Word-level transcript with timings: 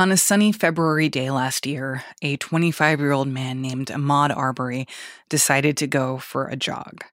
On 0.00 0.10
a 0.10 0.16
sunny 0.16 0.50
February 0.50 1.10
day 1.10 1.30
last 1.30 1.66
year, 1.66 2.04
a 2.22 2.38
25 2.38 3.00
year 3.00 3.12
old 3.12 3.28
man 3.28 3.60
named 3.60 3.88
Ahmaud 3.88 4.34
Arbery 4.34 4.88
decided 5.28 5.76
to 5.76 5.86
go 5.86 6.16
for 6.16 6.46
a 6.46 6.56
jog. 6.56 7.04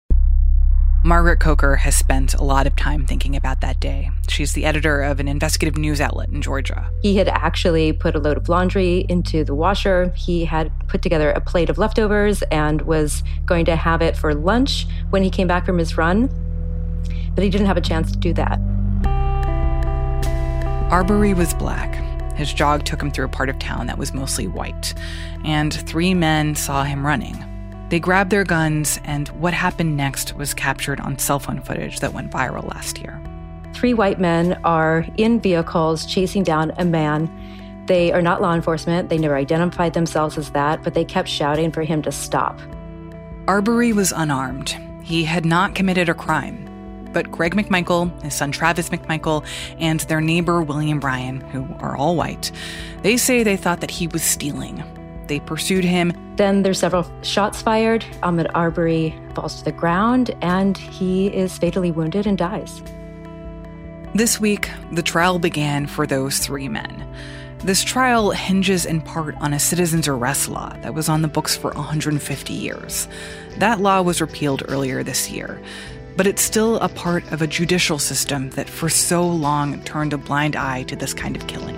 Margaret 1.03 1.41
Coker 1.41 1.75
has 1.75 1.97
spent 1.97 2.33
a 2.33 2.45
lot 2.45 2.65
of 2.65 2.77
time 2.77 3.05
thinking 3.05 3.35
about 3.35 3.59
that 3.59 3.81
day. 3.81 4.09
She's 4.29 4.53
the 4.53 4.63
editor 4.63 5.01
of 5.01 5.19
an 5.19 5.27
investigative 5.27 5.77
news 5.77 5.99
outlet 5.99 6.29
in 6.29 6.41
Georgia. 6.41 6.89
He 7.01 7.17
had 7.17 7.27
actually 7.27 7.91
put 7.91 8.15
a 8.15 8.19
load 8.19 8.37
of 8.37 8.47
laundry 8.47 9.05
into 9.09 9.43
the 9.43 9.53
washer. 9.53 10.13
He 10.15 10.45
had 10.45 10.71
put 10.87 11.01
together 11.01 11.31
a 11.31 11.41
plate 11.41 11.69
of 11.69 11.77
leftovers 11.77 12.41
and 12.43 12.83
was 12.83 13.21
going 13.45 13.65
to 13.65 13.75
have 13.75 14.01
it 14.01 14.15
for 14.15 14.33
lunch 14.33 14.87
when 15.09 15.23
he 15.23 15.29
came 15.29 15.49
back 15.49 15.65
from 15.65 15.77
his 15.77 15.97
run. 15.97 16.29
But 17.35 17.43
he 17.43 17.49
didn't 17.49 17.67
have 17.67 17.75
a 17.75 17.81
chance 17.81 18.13
to 18.13 18.17
do 18.17 18.31
that. 18.35 18.61
Arbery 20.89 21.33
was 21.33 21.53
black. 21.53 22.06
His 22.37 22.53
jog 22.53 22.85
took 22.85 23.01
him 23.01 23.11
through 23.11 23.25
a 23.25 23.29
part 23.29 23.49
of 23.49 23.57
town 23.57 23.87
that 23.87 23.97
was 23.97 24.13
mostly 24.13 24.47
white, 24.47 24.93
and 25.43 25.73
three 25.73 26.13
men 26.13 26.55
saw 26.55 26.83
him 26.83 27.05
running. 27.05 27.43
They 27.89 27.99
grabbed 27.99 28.29
their 28.29 28.43
guns, 28.43 28.99
and 29.03 29.27
what 29.29 29.53
happened 29.53 29.97
next 29.97 30.35
was 30.35 30.53
captured 30.53 30.99
on 30.99 31.17
cell 31.17 31.39
phone 31.39 31.61
footage 31.61 31.99
that 31.99 32.13
went 32.13 32.31
viral 32.31 32.67
last 32.73 32.99
year. 32.99 33.19
Three 33.73 33.93
white 33.93 34.19
men 34.19 34.59
are 34.63 35.05
in 35.17 35.39
vehicles 35.39 36.05
chasing 36.05 36.43
down 36.43 36.73
a 36.77 36.85
man. 36.85 37.29
They 37.87 38.11
are 38.11 38.21
not 38.21 38.41
law 38.41 38.53
enforcement. 38.53 39.09
They 39.09 39.17
never 39.17 39.35
identified 39.35 39.93
themselves 39.93 40.37
as 40.37 40.51
that, 40.51 40.83
but 40.83 40.93
they 40.93 41.05
kept 41.05 41.29
shouting 41.29 41.71
for 41.71 41.83
him 41.83 42.01
to 42.01 42.11
stop. 42.11 42.59
Arbery 43.47 43.93
was 43.93 44.11
unarmed. 44.11 44.75
He 45.01 45.23
had 45.23 45.45
not 45.45 45.73
committed 45.73 46.09
a 46.09 46.13
crime. 46.13 46.66
But 47.17 47.31
Greg 47.31 47.55
McMichael, 47.55 48.21
his 48.21 48.35
son 48.35 48.51
Travis 48.51 48.89
McMichael, 48.89 49.43
and 49.79 50.01
their 50.01 50.21
neighbor 50.21 50.61
William 50.61 50.99
Bryan, 50.99 51.41
who 51.41 51.67
are 51.79 51.97
all 51.97 52.15
white, 52.15 52.51
they 53.01 53.17
say 53.17 53.41
they 53.41 53.57
thought 53.57 53.81
that 53.81 53.89
he 53.89 54.07
was 54.07 54.21
stealing. 54.21 54.83
They 55.25 55.39
pursued 55.39 55.83
him. 55.83 56.13
Then 56.35 56.61
there's 56.61 56.77
several 56.77 57.11
shots 57.23 57.59
fired. 57.59 58.05
Ahmaud 58.21 58.51
Arbery 58.53 59.19
falls 59.33 59.55
to 59.55 59.65
the 59.65 59.71
ground 59.71 60.29
and 60.43 60.77
he 60.77 61.29
is 61.29 61.57
fatally 61.57 61.89
wounded 61.89 62.27
and 62.27 62.37
dies. 62.37 62.83
This 64.13 64.39
week, 64.39 64.69
the 64.91 65.01
trial 65.01 65.39
began 65.39 65.87
for 65.87 66.05
those 66.05 66.37
three 66.37 66.69
men. 66.69 67.03
This 67.63 67.83
trial 67.83 68.29
hinges 68.29 68.85
in 68.85 69.01
part 69.01 69.33
on 69.37 69.53
a 69.53 69.59
citizen's 69.59 70.07
arrest 70.07 70.49
law 70.49 70.71
that 70.83 70.93
was 70.93 71.09
on 71.09 71.23
the 71.23 71.27
books 71.27 71.57
for 71.57 71.71
150 71.71 72.53
years. 72.53 73.07
That 73.57 73.79
law 73.79 74.03
was 74.03 74.21
repealed 74.21 74.61
earlier 74.67 75.01
this 75.01 75.31
year 75.31 75.59
but 76.17 76.25
it's 76.25 76.41
still 76.41 76.77
a 76.77 76.89
part 76.89 77.31
of 77.31 77.43
a 77.43 77.47
judicial 77.47 77.99
system 77.99 78.49
that 78.51 78.67
for 78.67 78.89
so 78.89 79.25
long 79.25 79.79
turned 79.83 80.13
a 80.13 80.17
blind 80.17 80.55
eye 80.55 80.81
to 80.83 80.95
this 80.95 81.13
kind 81.13 81.35
of 81.35 81.45
killing. 81.45 81.77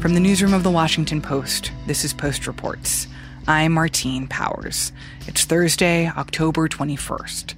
From 0.00 0.14
the 0.14 0.20
newsroom 0.20 0.54
of 0.54 0.62
the 0.62 0.70
Washington 0.70 1.20
Post, 1.20 1.70
this 1.86 2.06
is 2.06 2.14
Post 2.14 2.46
Reports. 2.46 3.06
I'm 3.46 3.72
Martine 3.72 4.26
Powers. 4.26 4.92
It's 5.26 5.44
Thursday, 5.44 6.08
October 6.08 6.68
21st. 6.68 7.54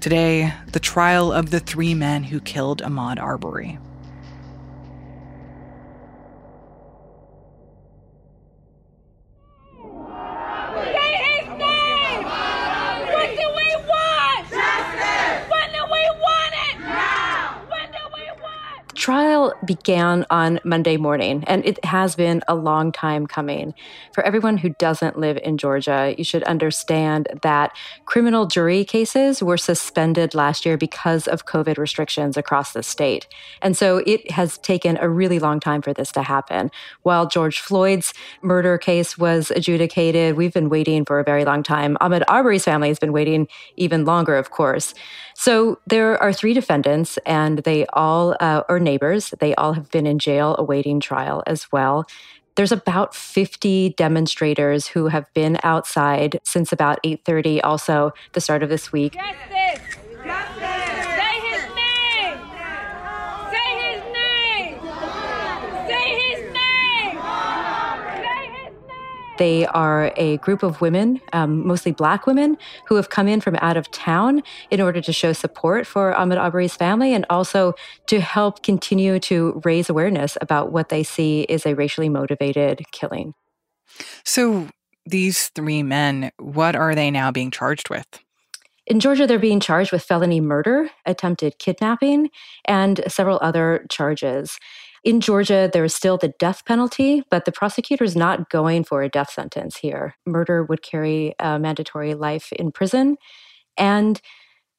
Today, 0.00 0.54
the 0.72 0.80
trial 0.80 1.32
of 1.32 1.50
the 1.50 1.60
three 1.60 1.92
men 1.92 2.24
who 2.24 2.40
killed 2.40 2.80
Ahmaud 2.80 3.20
Arbery. 3.20 3.78
Began 19.64 20.26
on 20.30 20.60
Monday 20.64 20.96
morning, 20.96 21.44
and 21.46 21.64
it 21.64 21.82
has 21.84 22.14
been 22.14 22.42
a 22.48 22.54
long 22.54 22.92
time 22.92 23.26
coming. 23.26 23.74
For 24.12 24.22
everyone 24.22 24.58
who 24.58 24.70
doesn't 24.70 25.18
live 25.18 25.38
in 25.42 25.56
Georgia, 25.56 26.14
you 26.18 26.24
should 26.24 26.42
understand 26.44 27.28
that 27.42 27.74
criminal 28.04 28.46
jury 28.46 28.84
cases 28.84 29.42
were 29.42 29.56
suspended 29.56 30.34
last 30.34 30.66
year 30.66 30.76
because 30.76 31.26
of 31.26 31.46
COVID 31.46 31.78
restrictions 31.78 32.36
across 32.36 32.72
the 32.72 32.82
state. 32.82 33.26
And 33.62 33.76
so 33.76 34.02
it 34.06 34.30
has 34.30 34.58
taken 34.58 34.98
a 34.98 35.08
really 35.08 35.38
long 35.38 35.60
time 35.60 35.82
for 35.82 35.92
this 35.92 36.12
to 36.12 36.22
happen. 36.22 36.70
While 37.02 37.26
George 37.26 37.60
Floyd's 37.60 38.12
murder 38.42 38.78
case 38.78 39.16
was 39.16 39.50
adjudicated, 39.50 40.36
we've 40.36 40.54
been 40.54 40.68
waiting 40.68 41.04
for 41.04 41.18
a 41.18 41.24
very 41.24 41.44
long 41.44 41.62
time. 41.62 41.96
Ahmaud 42.00 42.24
Arbery's 42.28 42.64
family 42.64 42.88
has 42.88 42.98
been 42.98 43.12
waiting 43.12 43.48
even 43.76 44.04
longer, 44.04 44.36
of 44.36 44.50
course. 44.50 44.94
So 45.34 45.78
there 45.86 46.22
are 46.22 46.34
three 46.34 46.52
defendants, 46.52 47.18
and 47.24 47.60
they 47.60 47.86
all 47.94 48.36
uh, 48.40 48.62
are 48.68 48.78
neighbors. 48.78 49.32
They 49.40 49.54
all 49.56 49.72
have 49.72 49.90
been 49.90 50.06
in 50.06 50.18
jail 50.18 50.56
awaiting 50.58 51.00
trial 51.00 51.42
as 51.46 51.70
well. 51.72 52.06
There's 52.56 52.72
about 52.72 53.14
50 53.14 53.90
demonstrators 53.96 54.88
who 54.88 55.06
have 55.08 55.32
been 55.34 55.58
outside 55.62 56.40
since 56.44 56.72
about 56.72 56.98
8:30 57.04 57.60
also 57.62 58.12
the 58.32 58.40
start 58.40 58.62
of 58.62 58.68
this 58.68 58.92
week. 58.92 59.14
Justice! 59.14 59.59
They 69.40 69.64
are 69.64 70.12
a 70.16 70.36
group 70.36 70.62
of 70.62 70.82
women, 70.82 71.18
um, 71.32 71.66
mostly 71.66 71.92
Black 71.92 72.26
women, 72.26 72.58
who 72.86 72.96
have 72.96 73.08
come 73.08 73.26
in 73.26 73.40
from 73.40 73.56
out 73.56 73.78
of 73.78 73.90
town 73.90 74.42
in 74.70 74.82
order 74.82 75.00
to 75.00 75.14
show 75.14 75.32
support 75.32 75.86
for 75.86 76.12
Ahmaud 76.12 76.36
Arbery's 76.36 76.74
family 76.76 77.14
and 77.14 77.24
also 77.30 77.72
to 78.08 78.20
help 78.20 78.62
continue 78.62 79.18
to 79.20 79.62
raise 79.64 79.88
awareness 79.88 80.36
about 80.42 80.72
what 80.72 80.90
they 80.90 81.02
see 81.02 81.46
is 81.48 81.64
a 81.64 81.74
racially 81.74 82.10
motivated 82.10 82.82
killing. 82.92 83.32
So, 84.26 84.68
these 85.06 85.48
three 85.48 85.82
men, 85.82 86.32
what 86.38 86.76
are 86.76 86.94
they 86.94 87.10
now 87.10 87.30
being 87.30 87.50
charged 87.50 87.88
with? 87.88 88.06
In 88.86 89.00
Georgia, 89.00 89.26
they're 89.26 89.38
being 89.38 89.60
charged 89.60 89.90
with 89.90 90.02
felony 90.02 90.42
murder, 90.42 90.90
attempted 91.06 91.58
kidnapping, 91.58 92.28
and 92.66 93.00
several 93.08 93.38
other 93.40 93.86
charges. 93.88 94.58
In 95.02 95.20
Georgia, 95.20 95.70
there 95.72 95.84
is 95.84 95.94
still 95.94 96.18
the 96.18 96.34
death 96.38 96.64
penalty, 96.66 97.22
but 97.30 97.46
the 97.46 97.52
prosecutor 97.52 98.04
is 98.04 98.14
not 98.14 98.50
going 98.50 98.84
for 98.84 99.02
a 99.02 99.08
death 99.08 99.30
sentence 99.30 99.78
here. 99.78 100.14
Murder 100.26 100.62
would 100.62 100.82
carry 100.82 101.34
a 101.38 101.58
mandatory 101.58 102.14
life 102.14 102.52
in 102.52 102.70
prison. 102.70 103.16
And 103.78 104.20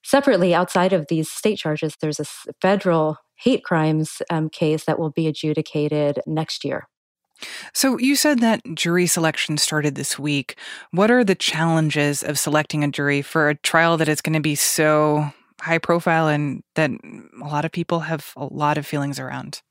separately, 0.03 0.53
outside 0.53 0.93
of 0.93 1.07
these 1.07 1.29
state 1.29 1.57
charges, 1.57 1.95
there's 1.99 2.19
a 2.19 2.25
federal 2.61 3.17
hate 3.35 3.63
crimes 3.63 4.21
um, 4.29 4.49
case 4.49 4.85
that 4.85 4.99
will 4.99 5.09
be 5.09 5.27
adjudicated 5.27 6.19
next 6.27 6.63
year. 6.63 6.87
So, 7.73 7.97
you 7.97 8.15
said 8.15 8.37
that 8.39 8.61
jury 8.75 9.07
selection 9.07 9.57
started 9.57 9.95
this 9.95 10.19
week. 10.19 10.55
What 10.91 11.09
are 11.09 11.23
the 11.23 11.33
challenges 11.33 12.21
of 12.21 12.37
selecting 12.37 12.83
a 12.83 12.91
jury 12.91 13.23
for 13.23 13.49
a 13.49 13.55
trial 13.55 13.97
that 13.97 14.07
is 14.07 14.21
going 14.21 14.33
to 14.33 14.39
be 14.39 14.53
so 14.53 15.31
high 15.59 15.79
profile 15.79 16.27
and 16.27 16.61
that 16.75 16.91
a 16.91 17.47
lot 17.47 17.65
of 17.65 17.71
people 17.71 18.01
have 18.01 18.31
a 18.37 18.45
lot 18.45 18.77
of 18.77 18.85
feelings 18.85 19.19
around? 19.19 19.63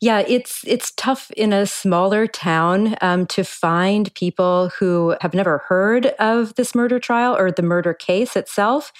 Yeah, 0.00 0.20
it's 0.26 0.62
it's 0.66 0.92
tough 0.96 1.30
in 1.32 1.52
a 1.52 1.66
smaller 1.66 2.26
town 2.26 2.96
um, 3.00 3.26
to 3.26 3.44
find 3.44 4.12
people 4.14 4.70
who 4.78 5.16
have 5.20 5.34
never 5.34 5.58
heard 5.58 6.06
of 6.18 6.54
this 6.56 6.74
murder 6.74 6.98
trial 6.98 7.36
or 7.36 7.50
the 7.50 7.62
murder 7.62 7.94
case 7.94 8.36
itself. 8.36 8.92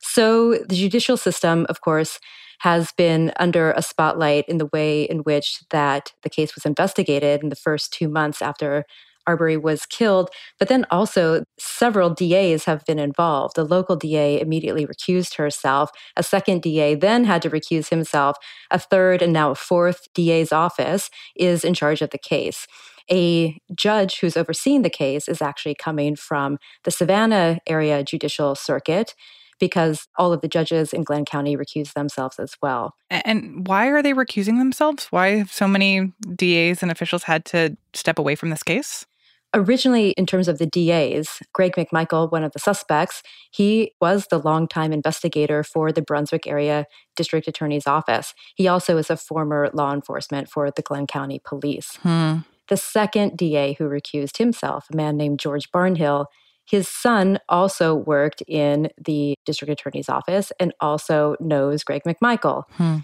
So 0.00 0.54
the 0.54 0.74
judicial 0.74 1.16
system, 1.16 1.66
of 1.68 1.82
course, 1.82 2.18
has 2.60 2.92
been 2.92 3.32
under 3.38 3.72
a 3.72 3.82
spotlight 3.82 4.48
in 4.48 4.58
the 4.58 4.66
way 4.66 5.04
in 5.04 5.18
which 5.20 5.60
that 5.70 6.12
the 6.22 6.30
case 6.30 6.54
was 6.54 6.64
investigated 6.66 7.42
in 7.42 7.48
the 7.48 7.56
first 7.56 7.92
two 7.92 8.08
months 8.08 8.42
after 8.42 8.84
Arbery 9.30 9.56
was 9.56 9.86
killed. 9.86 10.30
But 10.58 10.68
then 10.68 10.84
also, 10.90 11.44
several 11.58 12.10
DAs 12.10 12.64
have 12.64 12.84
been 12.84 12.98
involved. 12.98 13.54
The 13.54 13.64
local 13.64 13.96
DA 13.96 14.40
immediately 14.40 14.86
recused 14.86 15.36
herself. 15.36 15.90
A 16.16 16.22
second 16.22 16.62
DA 16.62 16.94
then 16.96 17.24
had 17.24 17.42
to 17.42 17.50
recuse 17.50 17.90
himself. 17.90 18.36
A 18.70 18.78
third 18.78 19.22
and 19.22 19.32
now 19.32 19.50
a 19.52 19.54
fourth 19.54 20.08
DA's 20.14 20.52
office 20.52 21.10
is 21.36 21.64
in 21.64 21.74
charge 21.74 22.02
of 22.02 22.10
the 22.10 22.18
case. 22.18 22.66
A 23.10 23.58
judge 23.74 24.20
who's 24.20 24.36
overseeing 24.36 24.82
the 24.82 24.90
case 24.90 25.28
is 25.28 25.42
actually 25.42 25.74
coming 25.74 26.16
from 26.16 26.58
the 26.84 26.90
Savannah 26.90 27.58
area 27.66 28.02
judicial 28.04 28.54
circuit 28.54 29.14
because 29.60 30.08
all 30.16 30.32
of 30.32 30.40
the 30.40 30.48
judges 30.48 30.92
in 30.92 31.04
Glynn 31.04 31.24
County 31.24 31.56
recused 31.56 31.92
themselves 31.92 32.38
as 32.38 32.54
well. 32.62 32.94
And 33.10 33.66
why 33.68 33.88
are 33.88 34.02
they 34.02 34.14
recusing 34.14 34.58
themselves? 34.58 35.06
Why 35.10 35.38
have 35.38 35.52
so 35.52 35.68
many 35.68 36.12
DAs 36.34 36.82
and 36.82 36.90
officials 36.90 37.24
had 37.24 37.44
to 37.46 37.76
step 37.94 38.18
away 38.18 38.34
from 38.34 38.50
this 38.50 38.62
case? 38.62 39.06
Originally, 39.52 40.10
in 40.10 40.26
terms 40.26 40.46
of 40.46 40.58
the 40.58 40.66
DAs, 40.66 41.40
Greg 41.52 41.74
McMichael, 41.74 42.30
one 42.30 42.44
of 42.44 42.52
the 42.52 42.60
suspects, 42.60 43.22
he 43.50 43.92
was 44.00 44.28
the 44.28 44.38
longtime 44.38 44.92
investigator 44.92 45.64
for 45.64 45.90
the 45.90 46.02
Brunswick 46.02 46.46
Area 46.46 46.86
District 47.16 47.48
Attorney's 47.48 47.86
Office. 47.86 48.32
He 48.54 48.68
also 48.68 48.96
is 48.96 49.10
a 49.10 49.16
former 49.16 49.68
law 49.72 49.92
enforcement 49.92 50.48
for 50.48 50.70
the 50.70 50.82
Glynn 50.82 51.08
County 51.08 51.40
Police. 51.44 51.96
Hmm. 51.96 52.38
The 52.68 52.76
second 52.76 53.36
DA 53.36 53.72
who 53.72 53.88
recused 53.88 54.36
himself, 54.36 54.86
a 54.92 54.96
man 54.96 55.16
named 55.16 55.40
George 55.40 55.72
Barnhill, 55.72 56.26
his 56.64 56.86
son 56.86 57.40
also 57.48 57.92
worked 57.92 58.42
in 58.46 58.90
the 58.96 59.34
district 59.44 59.72
attorney's 59.72 60.08
office 60.08 60.52
and 60.60 60.72
also 60.80 61.34
knows 61.40 61.82
Greg 61.82 62.02
McMichael. 62.04 62.62
Hmm. 62.74 62.98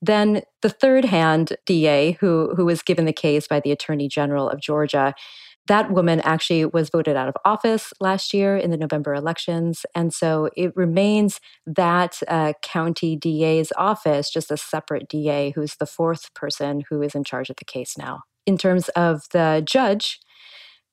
Then 0.00 0.40
the 0.62 0.70
third 0.70 1.04
hand 1.04 1.56
DA, 1.66 2.12
who, 2.12 2.54
who 2.56 2.64
was 2.64 2.80
given 2.80 3.04
the 3.04 3.12
case 3.12 3.46
by 3.46 3.60
the 3.60 3.72
Attorney 3.72 4.08
General 4.08 4.48
of 4.48 4.58
Georgia, 4.58 5.14
that 5.70 5.92
woman 5.92 6.18
actually 6.22 6.64
was 6.64 6.90
voted 6.90 7.14
out 7.14 7.28
of 7.28 7.36
office 7.44 7.92
last 8.00 8.34
year 8.34 8.56
in 8.56 8.72
the 8.72 8.76
November 8.76 9.14
elections. 9.14 9.86
And 9.94 10.12
so 10.12 10.50
it 10.56 10.74
remains 10.74 11.40
that 11.64 12.20
uh, 12.26 12.54
county 12.60 13.14
DA's 13.14 13.72
office, 13.78 14.32
just 14.32 14.50
a 14.50 14.56
separate 14.56 15.08
DA 15.08 15.52
who's 15.52 15.76
the 15.76 15.86
fourth 15.86 16.34
person 16.34 16.82
who 16.90 17.00
is 17.02 17.14
in 17.14 17.22
charge 17.22 17.50
of 17.50 17.56
the 17.56 17.64
case 17.64 17.96
now. 17.96 18.22
In 18.46 18.58
terms 18.58 18.88
of 18.90 19.22
the 19.32 19.62
judge, 19.64 20.18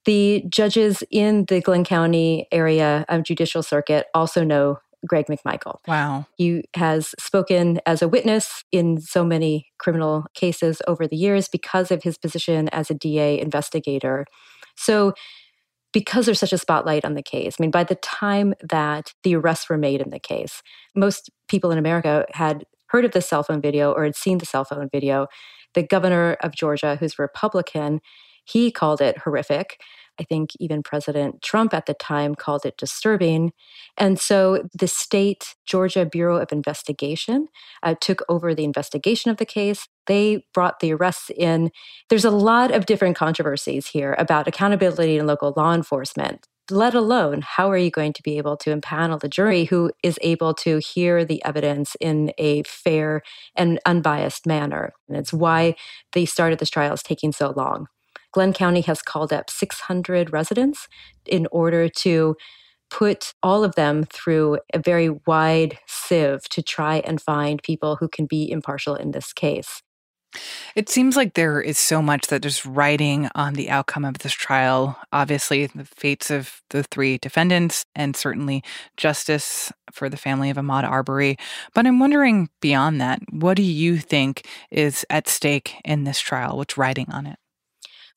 the 0.05 0.43
judges 0.47 1.03
in 1.09 1.45
the 1.45 1.59
Glynn 1.59 1.83
County 1.83 2.45
area 2.51 3.03
of 3.09 3.23
judicial 3.23 3.63
circuit 3.63 4.05
also 4.13 4.43
know 4.43 4.77
Greg 5.07 5.25
McMichael. 5.25 5.77
Wow. 5.87 6.27
He 6.37 6.65
has 6.75 7.15
spoken 7.19 7.79
as 7.87 8.03
a 8.03 8.07
witness 8.07 8.63
in 8.71 9.01
so 9.01 9.25
many 9.25 9.71
criminal 9.79 10.25
cases 10.35 10.83
over 10.87 11.07
the 11.07 11.15
years 11.15 11.47
because 11.49 11.91
of 11.91 12.03
his 12.03 12.17
position 12.17 12.69
as 12.69 12.91
a 12.91 12.93
DA 12.93 13.39
investigator. 13.39 14.25
So, 14.77 15.13
because 15.93 16.25
there's 16.25 16.39
such 16.39 16.53
a 16.53 16.57
spotlight 16.57 17.05
on 17.05 17.15
the 17.15 17.23
case, 17.23 17.55
I 17.59 17.63
mean, 17.63 17.71
by 17.71 17.83
the 17.83 17.95
time 17.95 18.53
that 18.69 19.13
the 19.23 19.35
arrests 19.35 19.69
were 19.69 19.77
made 19.77 20.01
in 20.01 20.09
the 20.09 20.19
case, 20.19 20.61
most 20.95 21.29
people 21.47 21.71
in 21.71 21.77
America 21.77 22.25
had 22.33 22.65
heard 22.87 23.05
of 23.05 23.11
the 23.11 23.21
cell 23.21 23.43
phone 23.43 23.61
video 23.61 23.91
or 23.91 24.03
had 24.03 24.15
seen 24.15 24.37
the 24.37 24.45
cell 24.45 24.65
phone 24.65 24.89
video. 24.91 25.27
The 25.73 25.83
governor 25.83 26.37
of 26.41 26.53
Georgia, 26.53 26.97
who's 26.99 27.19
Republican, 27.19 27.99
he 28.45 28.71
called 28.71 29.01
it 29.01 29.19
horrific. 29.19 29.79
I 30.19 30.23
think 30.23 30.51
even 30.59 30.83
President 30.83 31.41
Trump 31.41 31.73
at 31.73 31.85
the 31.85 31.93
time 31.93 32.35
called 32.35 32.65
it 32.65 32.77
disturbing. 32.77 33.53
And 33.97 34.19
so 34.19 34.63
the 34.73 34.87
state 34.87 35.55
Georgia 35.65 36.05
Bureau 36.05 36.37
of 36.37 36.51
Investigation 36.51 37.47
uh, 37.83 37.95
took 37.99 38.21
over 38.29 38.53
the 38.53 38.63
investigation 38.63 39.31
of 39.31 39.37
the 39.37 39.45
case. 39.45 39.87
They 40.07 40.45
brought 40.53 40.79
the 40.79 40.93
arrests 40.93 41.29
in. 41.35 41.71
There's 42.09 42.25
a 42.25 42.31
lot 42.31 42.71
of 42.71 42.85
different 42.85 43.15
controversies 43.15 43.87
here 43.87 44.15
about 44.17 44.47
accountability 44.47 45.17
in 45.17 45.27
local 45.27 45.53
law 45.55 45.73
enforcement. 45.73 46.47
Let 46.69 46.93
alone, 46.93 47.43
how 47.43 47.71
are 47.71 47.77
you 47.77 47.89
going 47.89 48.11
to 48.11 48.23
be 48.23 48.37
able 48.37 48.57
to 48.57 48.75
impanel 48.75 49.21
the 49.21 49.29
jury 49.29 49.65
who 49.65 49.91
is 50.03 50.19
able 50.21 50.53
to 50.55 50.79
hear 50.79 51.23
the 51.23 51.43
evidence 51.45 51.95
in 52.01 52.33
a 52.37 52.63
fair 52.63 53.21
and 53.55 53.79
unbiased 53.85 54.45
manner? 54.45 54.91
And 55.07 55.17
it's 55.17 55.31
why 55.31 55.75
the 56.11 56.25
start 56.25 56.51
of 56.51 56.59
this 56.59 56.69
trial 56.69 56.93
is 56.93 57.03
taking 57.03 57.31
so 57.31 57.53
long. 57.55 57.87
Glynn 58.37 58.53
County 58.53 58.81
has 58.81 59.01
called 59.01 59.33
up 59.33 59.49
600 59.49 60.31
residents 60.31 60.87
in 61.25 61.47
order 61.51 61.89
to 61.89 62.35
put 62.91 63.33
all 63.41 63.63
of 63.63 63.73
them 63.73 64.03
through 64.03 64.59
a 64.75 64.77
very 64.77 65.09
wide 65.25 65.79
sieve 65.87 66.47
to 66.49 66.61
try 66.61 66.97
and 66.97 67.19
find 67.19 67.63
people 67.63 67.95
who 67.95 68.07
can 68.07 68.27
be 68.27 68.51
impartial 68.51 68.93
in 68.93 69.09
this 69.09 69.33
case. 69.33 69.81
It 70.75 70.87
seems 70.87 71.15
like 71.15 71.33
there 71.33 71.59
is 71.59 71.79
so 71.79 71.99
much 71.99 72.27
that 72.27 72.45
is 72.45 72.63
riding 72.63 73.27
on 73.33 73.55
the 73.55 73.71
outcome 73.71 74.05
of 74.05 74.19
this 74.19 74.33
trial. 74.33 74.99
Obviously, 75.11 75.65
the 75.65 75.85
fates 75.85 76.29
of 76.29 76.61
the 76.69 76.83
three 76.83 77.17
defendants, 77.17 77.85
and 77.95 78.15
certainly 78.15 78.63
justice 78.97 79.71
for 79.91 80.09
the 80.09 80.17
family 80.17 80.51
of 80.51 80.57
Ahmaud 80.57 80.83
Arbery. 80.83 81.37
But 81.73 81.87
I'm 81.87 81.97
wondering 81.97 82.49
beyond 82.61 83.01
that, 83.01 83.19
what 83.31 83.57
do 83.57 83.63
you 83.63 83.97
think 83.97 84.47
is 84.69 85.07
at 85.09 85.27
stake 85.27 85.81
in 85.83 86.03
this 86.03 86.19
trial? 86.19 86.55
What's 86.57 86.77
riding 86.77 87.09
on 87.09 87.25
it? 87.25 87.39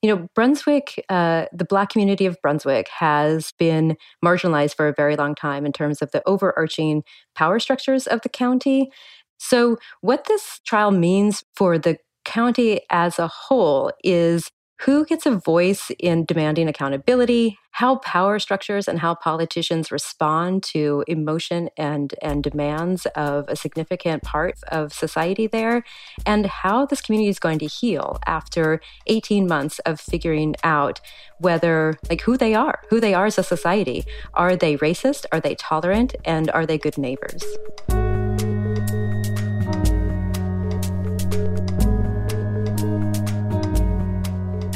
You 0.03 0.17
know, 0.17 0.29
Brunswick, 0.35 1.05
uh, 1.11 1.47
the 1.53 1.67
Black 1.67 1.91
community 1.91 2.25
of 2.25 2.41
Brunswick 2.41 2.89
has 2.89 3.53
been 3.59 3.97
marginalized 4.25 4.75
for 4.75 4.89
a 4.89 4.95
very 4.95 5.15
long 5.15 5.35
time 5.35 5.67
in 5.67 5.73
terms 5.73 6.01
of 6.01 6.11
the 6.13 6.23
overarching 6.27 7.03
power 7.35 7.59
structures 7.59 8.07
of 8.07 8.23
the 8.23 8.31
county. 8.31 8.91
So, 9.39 9.79
what 10.01 10.25
this 10.25 10.61
trial 10.65 10.91
means 10.91 11.45
for 11.55 11.79
the 11.79 11.99
county 12.25 12.81
as 12.91 13.19
a 13.19 13.29
whole 13.29 13.93
is 14.03 14.51
who 14.81 15.05
gets 15.05 15.27
a 15.27 15.33
voice 15.33 15.91
in 15.99 16.25
demanding 16.25 16.69
accountability, 16.69 17.59
how 17.73 17.97
power 17.97 18.39
structures 18.39 18.89
and 18.89 18.99
how 18.99 19.15
politicians 19.15 19.91
respond 19.93 20.63
to 20.63 21.05
emotion 21.07 21.71
and, 21.77 22.15
and 22.21 22.43
demands 22.43 23.07
of 23.17 23.49
a 23.49 23.57
significant 23.57 24.23
part 24.23 24.59
of 24.69 24.93
society 24.93 25.47
there, 25.47 25.85
and 26.27 26.47
how 26.47 26.85
this 26.87 27.01
community 27.01 27.29
is 27.29 27.39
going 27.39 27.59
to 27.59 27.67
heal 27.67 28.19
after 28.27 28.81
18 29.07 29.47
months 29.47 29.79
of 29.81 30.01
figuring 30.01 30.55
out 30.65 31.01
whether, 31.39 31.99
like, 32.09 32.21
who 32.23 32.37
they 32.37 32.55
are, 32.55 32.81
who 32.91 33.01
they 33.01 33.15
are 33.15 33.27
as 33.27 33.39
a 33.39 33.43
society. 33.43 34.05
Are 34.35 34.57
they 34.57 34.77
racist? 34.77 35.25
Are 35.33 35.41
they 35.41 35.55
tolerant? 35.55 36.15
And 36.25 36.51
are 36.51 36.67
they 36.67 36.79
good 36.79 36.99
neighbors? 36.99 37.45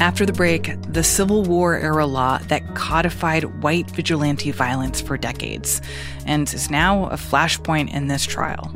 After 0.05 0.23
the 0.23 0.33
break, 0.33 0.79
the 0.83 1.03
Civil 1.03 1.41
War 1.41 1.79
era 1.79 2.05
law 2.05 2.37
that 2.49 2.75
codified 2.75 3.63
white 3.63 3.89
vigilante 3.89 4.51
violence 4.51 5.01
for 5.01 5.17
decades 5.17 5.81
and 6.27 6.47
is 6.53 6.69
now 6.69 7.07
a 7.07 7.15
flashpoint 7.15 7.91
in 7.91 8.05
this 8.07 8.23
trial. 8.23 8.71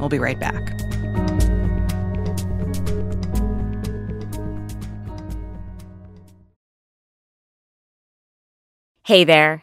We'll 0.00 0.08
be 0.08 0.18
right 0.18 0.40
back. 0.40 0.76
Hey 9.04 9.22
there, 9.22 9.62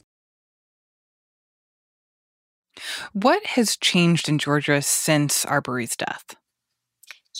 What 3.13 3.45
has 3.45 3.77
changed 3.77 4.29
in 4.29 4.37
Georgia 4.37 4.81
since 4.81 5.45
Arbery's 5.45 5.95
death? 5.95 6.35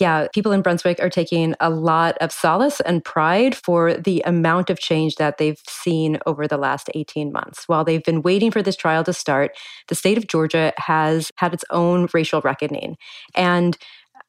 yeah, 0.00 0.26
people 0.32 0.52
in 0.52 0.62
Brunswick 0.62 0.98
are 1.00 1.10
taking 1.10 1.54
a 1.60 1.68
lot 1.68 2.16
of 2.20 2.32
solace 2.32 2.80
and 2.80 3.04
pride 3.04 3.54
for 3.54 3.94
the 3.94 4.22
amount 4.24 4.70
of 4.70 4.80
change 4.80 5.16
that 5.16 5.36
they've 5.36 5.60
seen 5.68 6.18
over 6.24 6.48
the 6.48 6.56
last 6.56 6.88
18 6.94 7.30
months. 7.30 7.68
While 7.68 7.84
they've 7.84 8.02
been 8.02 8.22
waiting 8.22 8.50
for 8.50 8.62
this 8.62 8.76
trial 8.76 9.04
to 9.04 9.12
start, 9.12 9.52
the 9.88 9.94
state 9.94 10.16
of 10.16 10.26
Georgia 10.26 10.72
has 10.78 11.30
had 11.36 11.52
its 11.52 11.64
own 11.70 12.08
racial 12.14 12.40
reckoning. 12.40 12.96
And 13.34 13.76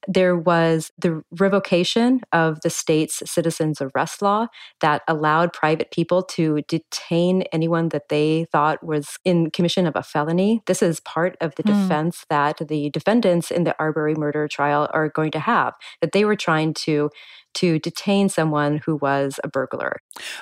there 0.07 0.35
was 0.35 0.91
the 0.97 1.21
revocation 1.31 2.21
of 2.31 2.61
the 2.61 2.69
state's 2.69 3.21
citizens 3.25 3.81
arrest 3.81 4.21
law 4.21 4.47
that 4.81 5.01
allowed 5.07 5.53
private 5.53 5.91
people 5.91 6.23
to 6.23 6.61
detain 6.67 7.43
anyone 7.53 7.89
that 7.89 8.09
they 8.09 8.45
thought 8.51 8.83
was 8.83 9.17
in 9.23 9.51
commission 9.51 9.87
of 9.87 9.95
a 9.95 10.03
felony. 10.03 10.61
This 10.65 10.81
is 10.81 10.99
part 10.99 11.37
of 11.41 11.55
the 11.55 11.63
mm. 11.63 11.67
defense 11.67 12.25
that 12.29 12.61
the 12.67 12.89
defendants 12.89 13.51
in 13.51 13.63
the 13.63 13.75
Arbery 13.79 14.15
murder 14.15 14.47
trial 14.47 14.89
are 14.93 15.09
going 15.09 15.31
to 15.31 15.39
have, 15.39 15.73
that 16.01 16.11
they 16.11 16.25
were 16.25 16.35
trying 16.35 16.73
to 16.73 17.09
to 17.55 17.79
detain 17.79 18.29
someone 18.29 18.81
who 18.85 18.95
was 18.95 19.39
a 19.43 19.47
burglar. 19.47 19.97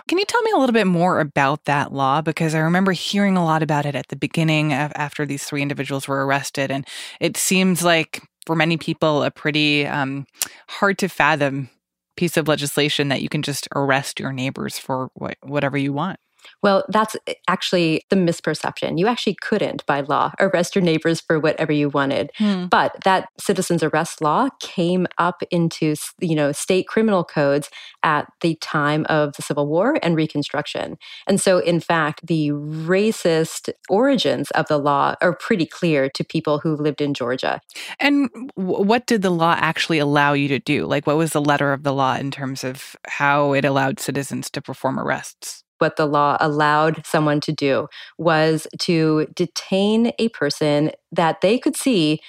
Can 0.07 0.17
you 0.17 0.25
tell 0.25 0.41
me 0.43 0.51
a 0.51 0.57
little 0.57 0.73
bit 0.73 0.87
more 0.87 1.19
about 1.19 1.65
that 1.65 1.91
law? 1.91 2.21
Because 2.21 2.55
I 2.55 2.59
remember 2.59 2.93
hearing 2.93 3.37
a 3.37 3.43
lot 3.43 3.61
about 3.63 3.85
it 3.85 3.95
at 3.95 4.07
the 4.07 4.15
beginning 4.15 4.73
of 4.73 4.91
after 4.95 5.25
these 5.25 5.43
three 5.43 5.61
individuals 5.61 6.07
were 6.07 6.25
arrested. 6.25 6.71
And 6.71 6.87
it 7.19 7.37
seems 7.37 7.83
like 7.83 8.21
for 8.45 8.55
many 8.55 8.77
people 8.77 9.23
a 9.23 9.31
pretty 9.31 9.85
um, 9.85 10.25
hard 10.67 10.97
to 10.99 11.07
fathom 11.07 11.69
piece 12.17 12.37
of 12.37 12.47
legislation 12.47 13.07
that 13.07 13.21
you 13.21 13.29
can 13.29 13.41
just 13.41 13.67
arrest 13.75 14.19
your 14.19 14.33
neighbors 14.33 14.77
for 14.77 15.09
wh- 15.19 15.43
whatever 15.43 15.77
you 15.77 15.93
want. 15.93 16.19
Well, 16.61 16.85
that's 16.89 17.15
eh, 17.27 17.33
actually 17.47 18.03
the 18.09 18.15
misperception. 18.15 18.99
You 18.99 19.07
actually 19.07 19.35
couldn't, 19.41 19.85
by 19.85 20.01
law, 20.01 20.31
arrest 20.39 20.75
your 20.75 20.83
neighbors 20.83 21.21
for 21.21 21.39
whatever 21.39 21.71
you 21.71 21.89
wanted. 21.89 22.31
Hmm. 22.35 22.65
But 22.65 22.95
that 23.03 23.29
citizens 23.39 23.83
arrest 23.83 24.21
law 24.21 24.49
came 24.59 25.07
up 25.17 25.43
into 25.51 25.95
you 26.19 26.35
know 26.35 26.51
state 26.51 26.87
criminal 26.87 27.23
codes 27.23 27.69
at 28.03 28.27
the 28.41 28.55
time 28.55 29.05
of 29.09 29.35
the 29.35 29.41
Civil 29.41 29.67
War 29.67 29.97
and 30.01 30.15
Reconstruction. 30.15 30.97
And 31.27 31.39
so, 31.39 31.59
in 31.59 31.79
fact, 31.79 32.25
the 32.25 32.49
racist 32.49 33.69
origins 33.89 34.51
of 34.51 34.67
the 34.67 34.77
law 34.77 35.15
are 35.21 35.35
pretty 35.35 35.65
clear 35.65 36.09
to 36.09 36.23
people 36.23 36.59
who 36.59 36.75
lived 36.75 37.01
in 37.01 37.13
Georgia. 37.13 37.61
And 37.99 38.29
what 38.55 39.07
did 39.07 39.21
the 39.21 39.29
law 39.29 39.55
actually 39.57 39.99
allow 39.99 40.33
you 40.33 40.47
to 40.49 40.59
do? 40.59 40.85
Like, 40.85 41.07
what 41.07 41.17
was 41.17 41.31
the 41.33 41.41
letter 41.41 41.73
of 41.73 41.83
the 41.83 41.93
law 41.93 42.15
in 42.15 42.31
terms 42.31 42.63
of 42.63 42.95
how 43.07 43.53
it 43.53 43.65
allowed 43.65 43.99
citizens 43.99 44.49
to 44.51 44.61
perform 44.61 44.99
arrests? 44.99 45.63
What 45.81 45.95
the 45.95 46.05
law 46.05 46.37
allowed 46.39 47.05
someone 47.05 47.41
to 47.41 47.51
do 47.51 47.87
was 48.17 48.67
to 48.79 49.27
detain 49.35 50.13
a 50.19 50.29
person 50.29 50.91
that 51.11 51.41
they 51.41 51.57
could 51.57 51.75
see 51.75 52.21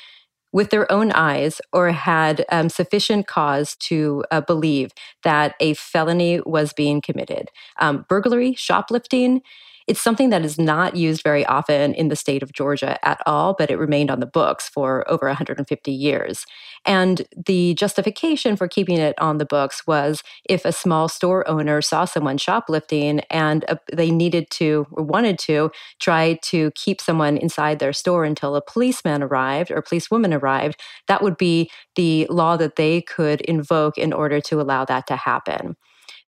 with 0.53 0.71
their 0.71 0.91
own 0.93 1.11
eyes 1.13 1.61
or 1.73 1.91
had 1.93 2.45
um, 2.51 2.69
sufficient 2.69 3.27
cause 3.27 3.75
to 3.77 4.25
uh, 4.31 4.41
believe 4.41 4.93
that 5.25 5.55
a 5.61 5.75
felony 5.75 6.41
was 6.45 6.73
being 6.73 7.01
committed. 7.01 7.49
Um, 7.81 8.05
burglary, 8.09 8.55
shoplifting, 8.55 9.43
it's 9.87 10.01
something 10.01 10.31
that 10.31 10.45
is 10.45 10.59
not 10.59 10.97
used 10.97 11.23
very 11.23 11.45
often 11.47 11.95
in 11.95 12.09
the 12.09 12.17
state 12.17 12.43
of 12.43 12.53
Georgia 12.53 12.99
at 13.07 13.21
all, 13.27 13.55
but 13.59 13.71
it 13.71 13.79
remained 13.79 14.11
on 14.11 14.21
the 14.21 14.27
books 14.27 14.69
for 14.69 15.09
over 15.11 15.27
150 15.27 15.93
years. 15.93 16.45
And 16.85 17.23
the 17.47 17.75
justification 17.75 18.57
for 18.57 18.69
keeping 18.69 18.99
it 18.99 19.19
on 19.19 19.39
the 19.39 19.45
books 19.45 19.87
was 19.87 20.23
if 20.49 20.65
a 20.65 20.73
small 20.73 21.09
store 21.09 21.49
owner 21.49 21.81
saw 21.81 22.05
someone 22.05 22.39
shoplifting 22.39 23.21
and 23.31 23.65
uh, 23.69 23.77
they 23.93 24.11
needed 24.11 24.51
to 24.53 24.87
or 24.93 25.05
wanted 25.05 25.39
to 25.41 25.71
try 26.01 26.39
to 26.43 26.71
keep 26.73 27.01
someone 27.01 27.37
inside 27.37 27.79
their 27.79 27.93
store 27.93 28.25
until 28.25 28.57
a 28.57 28.63
policeman 28.63 29.23
arrived 29.23 29.71
or 29.71 29.83
policewoman 29.83 30.35
arrived, 30.35 30.81
that 31.07 31.23
would 31.23 31.37
be 31.37 31.71
the 31.95 32.27
law 32.31 32.57
that 32.57 32.77
they 32.77 33.03
could 33.03 33.41
invoke 33.43 33.99
in 33.99 34.13
order 34.13 34.41
to 34.41 34.61
allow 34.61 34.85
that 34.85 35.07
to 35.07 35.17
happen 35.17 35.77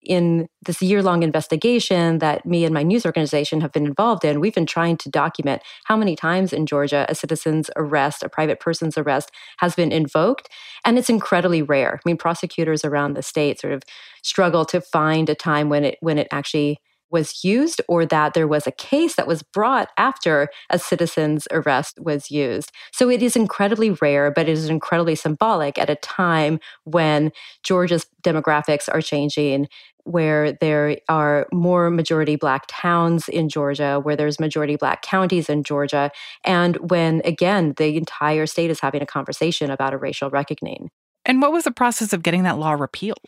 in 0.02 0.48
this 0.64 0.82
year 0.82 1.02
long 1.02 1.22
investigation 1.22 2.18
that 2.18 2.44
me 2.44 2.64
and 2.64 2.74
my 2.74 2.82
news 2.82 3.06
organization 3.06 3.60
have 3.60 3.72
been 3.72 3.86
involved 3.86 4.24
in, 4.24 4.40
we've 4.40 4.54
been 4.54 4.66
trying 4.66 4.96
to 4.98 5.08
document 5.08 5.62
how 5.84 5.96
many 5.96 6.16
times 6.16 6.52
in 6.52 6.66
Georgia 6.66 7.06
a 7.08 7.14
citizen's 7.14 7.70
arrest, 7.76 8.22
a 8.22 8.28
private 8.28 8.60
person's 8.60 8.98
arrest, 8.98 9.30
has 9.58 9.74
been 9.74 9.92
invoked. 9.92 10.48
And 10.84 10.98
it's 10.98 11.10
incredibly 11.10 11.62
rare. 11.62 11.94
I 11.94 12.08
mean, 12.08 12.16
prosecutors 12.16 12.84
around 12.84 13.14
the 13.14 13.22
state 13.22 13.60
sort 13.60 13.72
of 13.72 13.82
struggle 14.22 14.64
to 14.66 14.80
find 14.80 15.28
a 15.28 15.34
time 15.34 15.68
when 15.68 15.84
it 15.84 15.98
when 16.00 16.18
it 16.18 16.28
actually 16.30 16.78
was 17.12 17.44
used 17.44 17.80
or 17.88 18.06
that 18.06 18.34
there 18.34 18.48
was 18.48 18.66
a 18.66 18.72
case 18.72 19.14
that 19.16 19.26
was 19.26 19.42
brought 19.42 19.90
after 19.96 20.48
a 20.70 20.78
citizen's 20.78 21.46
arrest 21.50 21.98
was 22.00 22.30
used. 22.30 22.72
So 22.92 23.10
it 23.10 23.22
is 23.22 23.36
incredibly 23.36 23.90
rare, 23.90 24.30
but 24.30 24.48
it 24.48 24.52
is 24.52 24.68
incredibly 24.68 25.14
symbolic 25.14 25.78
at 25.78 25.90
a 25.90 25.96
time 25.96 26.58
when 26.84 27.30
Georgia's 27.62 28.06
demographics 28.24 28.88
are 28.92 29.02
changing, 29.02 29.68
where 30.04 30.52
there 30.54 30.96
are 31.08 31.46
more 31.52 31.90
majority 31.90 32.36
black 32.36 32.64
towns 32.66 33.28
in 33.28 33.48
Georgia, 33.48 34.00
where 34.02 34.16
there's 34.16 34.40
majority 34.40 34.76
black 34.76 35.02
counties 35.02 35.48
in 35.48 35.62
Georgia, 35.62 36.10
and 36.44 36.76
when, 36.90 37.22
again, 37.24 37.74
the 37.76 37.96
entire 37.96 38.46
state 38.46 38.70
is 38.70 38.80
having 38.80 39.02
a 39.02 39.06
conversation 39.06 39.70
about 39.70 39.94
a 39.94 39.98
racial 39.98 40.30
reckoning. 40.30 40.90
And 41.24 41.40
what 41.40 41.52
was 41.52 41.64
the 41.64 41.70
process 41.70 42.12
of 42.12 42.22
getting 42.22 42.42
that 42.42 42.58
law 42.58 42.72
repealed? 42.72 43.20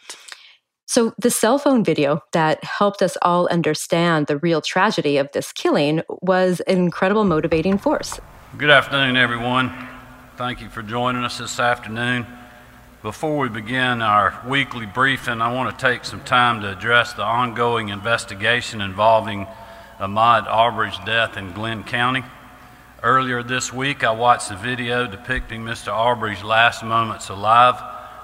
So, 0.87 1.14
the 1.17 1.31
cell 1.31 1.59
phone 1.59 1.83
video 1.83 2.23
that 2.33 2.62
helped 2.62 3.00
us 3.00 3.17
all 3.23 3.49
understand 3.49 4.26
the 4.26 4.37
real 4.37 4.61
tragedy 4.61 5.17
of 5.17 5.33
this 5.33 5.50
killing 5.50 6.03
was 6.21 6.61
an 6.61 6.76
incredible 6.76 7.25
motivating 7.25 7.79
force. 7.79 8.21
Good 8.59 8.69
afternoon, 8.69 9.17
everyone. 9.17 9.73
Thank 10.37 10.61
you 10.61 10.69
for 10.69 10.83
joining 10.83 11.25
us 11.25 11.38
this 11.38 11.59
afternoon. 11.59 12.26
Before 13.03 13.38
we 13.38 13.49
begin 13.49 14.03
our 14.03 14.38
weekly 14.47 14.85
briefing, 14.85 15.41
I 15.41 15.55
want 15.55 15.76
to 15.76 15.85
take 15.85 16.05
some 16.05 16.23
time 16.23 16.61
to 16.61 16.71
address 16.71 17.14
the 17.14 17.23
ongoing 17.23 17.88
investigation 17.88 18.83
involving 18.83 19.47
Ahmaud 19.99 20.47
Arbery's 20.47 20.99
death 21.07 21.38
in 21.38 21.53
Glynn 21.55 21.85
County. 21.85 22.25
Earlier 23.03 23.43
this 23.43 23.73
week, 23.73 24.05
I 24.05 24.11
watched 24.11 24.50
a 24.50 24.57
video 24.57 25.07
depicting 25.07 25.62
Mr. 25.62 25.93
Arbery's 25.93 26.45
last 26.45 26.85
moments 26.85 27.31
alive. 27.31 27.76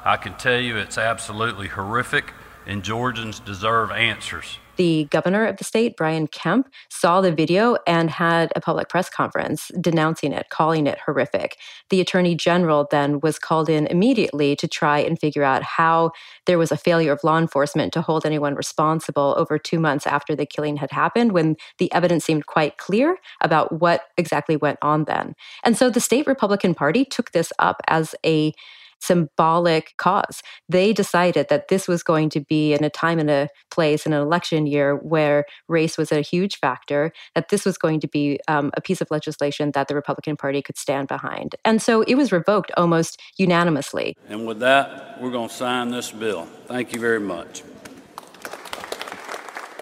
I 0.04 0.18
can 0.18 0.34
tell 0.34 0.60
you 0.60 0.76
it's 0.76 0.98
absolutely 0.98 1.68
horrific 1.68 2.34
and 2.66 2.82
Georgians 2.82 3.40
deserve 3.40 3.90
answers. 3.90 4.58
The 4.80 5.08
governor 5.10 5.44
of 5.44 5.58
the 5.58 5.64
state, 5.64 5.94
Brian 5.94 6.26
Kemp, 6.26 6.66
saw 6.88 7.20
the 7.20 7.32
video 7.32 7.76
and 7.86 8.08
had 8.08 8.50
a 8.56 8.62
public 8.62 8.88
press 8.88 9.10
conference 9.10 9.70
denouncing 9.78 10.32
it, 10.32 10.48
calling 10.48 10.86
it 10.86 10.98
horrific. 11.04 11.58
The 11.90 12.00
attorney 12.00 12.34
general 12.34 12.88
then 12.90 13.20
was 13.20 13.38
called 13.38 13.68
in 13.68 13.86
immediately 13.88 14.56
to 14.56 14.66
try 14.66 15.00
and 15.00 15.18
figure 15.18 15.42
out 15.42 15.62
how 15.62 16.12
there 16.46 16.56
was 16.56 16.72
a 16.72 16.78
failure 16.78 17.12
of 17.12 17.22
law 17.22 17.36
enforcement 17.36 17.92
to 17.92 18.00
hold 18.00 18.24
anyone 18.24 18.54
responsible 18.54 19.34
over 19.36 19.58
two 19.58 19.78
months 19.78 20.06
after 20.06 20.34
the 20.34 20.46
killing 20.46 20.78
had 20.78 20.92
happened 20.92 21.32
when 21.32 21.56
the 21.76 21.92
evidence 21.92 22.24
seemed 22.24 22.46
quite 22.46 22.78
clear 22.78 23.18
about 23.42 23.80
what 23.80 24.04
exactly 24.16 24.56
went 24.56 24.78
on 24.80 25.04
then. 25.04 25.34
And 25.62 25.76
so 25.76 25.90
the 25.90 26.00
state 26.00 26.26
Republican 26.26 26.74
Party 26.74 27.04
took 27.04 27.32
this 27.32 27.52
up 27.58 27.82
as 27.86 28.14
a 28.24 28.54
symbolic 29.00 29.94
cause. 29.96 30.42
They 30.68 30.92
decided 30.92 31.48
that 31.48 31.68
this 31.68 31.88
was 31.88 32.02
going 32.02 32.30
to 32.30 32.40
be 32.40 32.72
in 32.72 32.84
a 32.84 32.90
time 32.90 33.18
and 33.18 33.30
a 33.30 33.48
place 33.70 34.06
in 34.06 34.12
an 34.12 34.20
election 34.20 34.66
year 34.66 34.96
where 34.96 35.44
race 35.68 35.96
was 35.98 36.12
a 36.12 36.20
huge 36.20 36.56
factor, 36.58 37.12
that 37.34 37.48
this 37.48 37.64
was 37.64 37.78
going 37.78 38.00
to 38.00 38.08
be 38.08 38.38
um, 38.48 38.70
a 38.74 38.80
piece 38.80 39.00
of 39.00 39.10
legislation 39.10 39.72
that 39.72 39.88
the 39.88 39.94
Republican 39.94 40.36
Party 40.36 40.62
could 40.62 40.76
stand 40.76 41.08
behind. 41.08 41.54
And 41.64 41.80
so 41.80 42.02
it 42.02 42.14
was 42.14 42.32
revoked 42.32 42.70
almost 42.76 43.20
unanimously. 43.38 44.16
And 44.28 44.46
with 44.46 44.60
that, 44.60 45.20
we're 45.20 45.30
going 45.30 45.48
to 45.48 45.54
sign 45.54 45.90
this 45.90 46.10
bill. 46.10 46.46
Thank 46.66 46.92
you 46.92 47.00
very 47.00 47.20
much. 47.20 47.62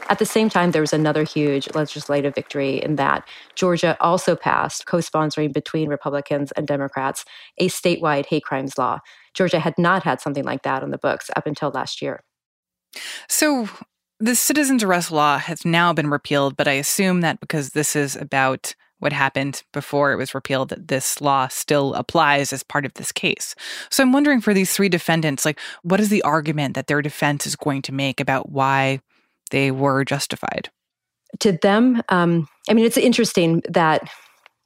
At 0.08 0.18
the 0.18 0.26
same 0.26 0.48
time, 0.48 0.70
there 0.70 0.80
was 0.80 0.92
another 0.92 1.22
huge 1.22 1.68
legislative 1.74 2.34
victory 2.34 2.82
in 2.82 2.96
that 2.96 3.28
Georgia 3.54 3.96
also 4.00 4.34
passed, 4.34 4.86
co 4.86 4.98
sponsoring 4.98 5.52
between 5.52 5.88
Republicans 5.88 6.50
and 6.52 6.66
Democrats, 6.66 7.24
a 7.58 7.68
statewide 7.68 8.26
hate 8.26 8.44
crimes 8.44 8.78
law. 8.78 9.00
Georgia 9.34 9.60
had 9.60 9.74
not 9.76 10.02
had 10.02 10.20
something 10.20 10.44
like 10.44 10.62
that 10.62 10.82
on 10.82 10.90
the 10.90 10.98
books 10.98 11.30
up 11.36 11.46
until 11.46 11.70
last 11.70 12.00
year. 12.00 12.22
So, 13.28 13.68
the 14.20 14.34
citizens 14.34 14.82
arrest 14.82 15.12
law 15.12 15.38
has 15.38 15.64
now 15.64 15.92
been 15.92 16.10
repealed, 16.10 16.56
but 16.56 16.66
I 16.66 16.72
assume 16.72 17.20
that 17.20 17.38
because 17.38 17.70
this 17.70 17.94
is 17.94 18.16
about 18.16 18.74
what 18.98 19.12
happened 19.12 19.62
before 19.72 20.12
it 20.12 20.16
was 20.16 20.34
repealed 20.34 20.70
that 20.70 20.88
this 20.88 21.20
law 21.20 21.46
still 21.46 21.94
applies 21.94 22.52
as 22.52 22.64
part 22.64 22.84
of 22.84 22.94
this 22.94 23.12
case. 23.12 23.54
So 23.90 24.02
I'm 24.02 24.10
wondering 24.10 24.40
for 24.40 24.52
these 24.52 24.72
three 24.72 24.88
defendants 24.88 25.44
like 25.44 25.60
what 25.82 26.00
is 26.00 26.08
the 26.08 26.22
argument 26.22 26.74
that 26.74 26.88
their 26.88 27.00
defense 27.00 27.46
is 27.46 27.54
going 27.54 27.82
to 27.82 27.94
make 27.94 28.18
about 28.18 28.50
why 28.50 29.00
they 29.48 29.70
were 29.70 30.04
justified. 30.04 30.70
To 31.40 31.52
them, 31.52 32.02
um, 32.08 32.48
I 32.68 32.74
mean, 32.74 32.84
it's 32.84 32.96
interesting 32.96 33.62
that 33.68 34.08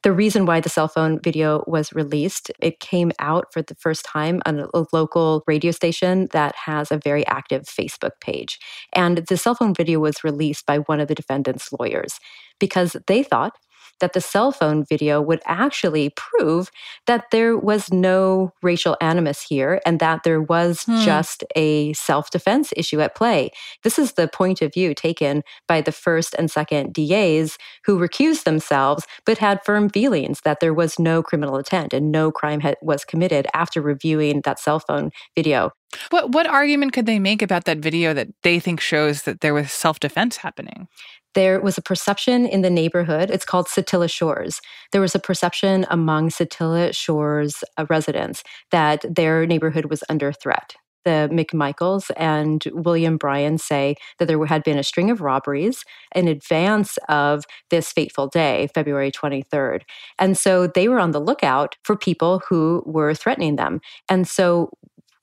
the 0.03 0.13
reason 0.13 0.47
why 0.47 0.61
the 0.61 0.69
cell 0.69 0.89
phone 0.89 1.21
video 1.21 1.63
was 1.67 1.93
released, 1.93 2.51
it 2.61 2.81
came 2.81 3.13
out 3.21 3.53
for 3.53 3.63
the 3.63 3.77
first 3.77 4.05
time 4.05 4.43
on 4.47 4.61
a 4.61 4.85
local 4.93 5.45
radio 5.47 5.71
station 5.71 6.29
that 6.33 6.55
has 6.57 6.91
a 6.91 6.99
very 6.99 7.27
active 7.27 7.63
Facebook 7.63 8.13
page. 8.21 8.59
And 8.93 9.19
the 9.19 9.37
cell 9.37 9.55
phone 9.55 9.75
video 9.75 10.01
was 10.01 10.25
released 10.25 10.67
by 10.67 10.79
one 10.79 10.99
of 10.99 11.09
the 11.09 11.15
defendant's 11.15 11.73
lawyers 11.73 12.19
because 12.59 12.97
they 13.07 13.23
thought 13.23 13.57
that 14.03 14.13
the 14.13 14.21
cell 14.21 14.53
phone 14.53 14.85
video 14.85 15.23
would 15.23 15.41
actually 15.47 16.11
prove 16.11 16.71
that 17.07 17.31
there 17.31 17.57
was 17.57 17.93
no 17.93 18.53
racial 18.63 18.97
animus 19.01 19.41
here 19.41 19.81
and 19.87 20.01
that 20.01 20.25
there 20.25 20.43
was 20.43 20.83
hmm. 20.83 21.01
just 21.01 21.45
a 21.57 21.93
self 21.95 22.31
defense 22.31 22.73
issue 22.77 23.01
at 23.01 23.15
play. 23.15 23.51
This 23.85 23.99
is 23.99 24.13
the 24.13 24.29
point 24.29 24.61
of 24.61 24.75
view 24.75 24.93
taken 24.93 25.43
by 25.69 25.81
the 25.81 25.93
first 25.93 26.35
and 26.37 26.51
second 26.51 26.93
DAs 26.93 27.57
who 27.85 27.99
recused 27.99 28.43
themselves 28.43 29.07
but 29.25 29.39
had 29.39 29.65
firm 29.65 29.89
feelings 29.89 30.41
that 30.41 30.59
there 30.59 30.75
was 30.75 30.99
no 30.99 31.23
criminal 31.23 31.57
intent 31.57 31.95
and 31.95 32.11
no 32.11 32.33
crime 32.33 32.61
had, 32.61 32.77
was 32.83 33.05
committed 33.05 33.47
after 33.55 33.81
reviewing 33.81 34.41
that 34.43 34.59
cell 34.59 34.81
phone 34.81 35.11
video. 35.37 35.71
What 36.11 36.33
what 36.33 36.47
argument 36.47 36.93
could 36.93 37.07
they 37.07 37.19
make 37.19 37.43
about 37.43 37.65
that 37.67 37.79
video 37.79 38.15
that 38.15 38.29
they 38.43 38.59
think 38.59 38.81
shows 38.81 39.23
that 39.23 39.41
there 39.41 39.55
was 39.55 39.71
self 39.71 40.01
defense 40.01 40.39
happening? 40.39 40.89
There 41.35 41.61
was 41.61 41.79
a 41.79 41.83
perception 41.83 42.47
in 42.47 42.63
the 42.63 42.71
neighborhood. 42.71 43.31
It's 43.31 43.45
called 43.45 43.67
Satilla 43.67 44.11
Shores. 44.11 44.61
There 44.93 45.01
was 45.01 45.15
a 45.15 45.19
perception 45.19 45.87
among 45.91 46.31
Satilla 46.31 46.95
Shores 46.95 47.65
uh, 47.77 47.87
residents 47.89 48.43
that 48.71 49.05
their 49.09 49.47
neighborhood 49.47 49.87
was 49.87 50.05
under 50.09 50.33
threat. 50.33 50.75
The 51.05 51.29
McMichaels 51.33 52.11
and 52.17 52.63
William 52.73 53.17
Bryan 53.17 53.59
say 53.59 53.97
that 54.19 54.27
there 54.27 54.45
had 54.45 54.63
been 54.63 54.79
a 54.79 54.85
string 54.85 55.11
of 55.11 55.21
robberies 55.21 55.85
in 56.15 56.29
advance 56.29 56.97
of 57.09 57.45
this 57.71 57.93
fateful 57.93 58.29
day, 58.29 58.69
February 58.73 59.11
23rd. 59.11 59.83
And 60.19 60.39
so 60.39 60.69
they 60.69 60.89
were 60.89 61.01
on 61.01 61.11
the 61.11 61.21
lookout 61.21 61.77
for 61.83 61.97
people 61.97 62.43
who 62.49 62.85
were 62.87 63.15
threatening 63.15 63.57
them. 63.57 63.81
And 64.09 64.29
so 64.29 64.71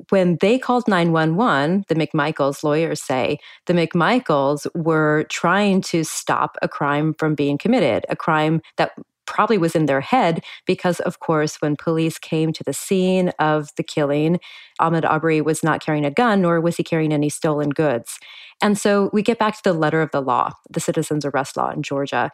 when 0.09 0.37
they 0.41 0.57
called 0.59 0.87
911, 0.87 1.85
the 1.87 1.95
McMichaels 1.95 2.63
lawyers 2.63 3.01
say 3.01 3.39
the 3.65 3.73
McMichaels 3.73 4.67
were 4.75 5.25
trying 5.29 5.81
to 5.81 6.03
stop 6.03 6.57
a 6.61 6.67
crime 6.67 7.13
from 7.17 7.35
being 7.35 7.57
committed, 7.57 8.05
a 8.09 8.15
crime 8.15 8.61
that 8.77 8.91
probably 9.29 9.59
was 9.59 9.75
in 9.75 9.85
their 9.85 10.01
head 10.01 10.43
because, 10.65 10.99
of 11.01 11.19
course, 11.19 11.61
when 11.61 11.75
police 11.75 12.17
came 12.17 12.51
to 12.51 12.63
the 12.63 12.73
scene 12.73 13.29
of 13.37 13.69
the 13.77 13.83
killing, 13.83 14.39
Ahmaud 14.81 15.05
Arbery 15.05 15.39
was 15.39 15.63
not 15.63 15.81
carrying 15.81 16.03
a 16.03 16.11
gun, 16.11 16.41
nor 16.41 16.59
was 16.59 16.77
he 16.77 16.83
carrying 16.83 17.13
any 17.13 17.29
stolen 17.29 17.69
goods. 17.69 18.17
And 18.59 18.75
so 18.77 19.11
we 19.13 19.21
get 19.21 19.37
back 19.37 19.55
to 19.55 19.63
the 19.63 19.73
letter 19.73 20.01
of 20.01 20.09
the 20.11 20.21
law, 20.21 20.53
the 20.69 20.79
citizens 20.79 21.25
arrest 21.25 21.55
law 21.55 21.69
in 21.69 21.83
Georgia. 21.83 22.31